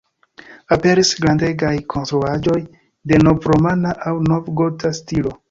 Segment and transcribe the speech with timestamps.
[0.75, 2.57] Aperis grandegaj konstruaĵoj
[3.13, 5.37] de nov-romana aŭ nov-gota stilo.